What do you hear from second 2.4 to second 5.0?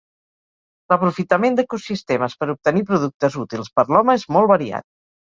per obtenir productes útils per l'home és molt variat.